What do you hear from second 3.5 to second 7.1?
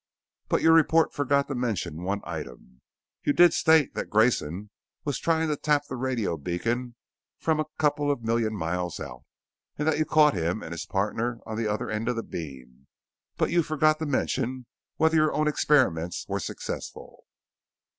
state that Grayson was trying to tap the radio beacon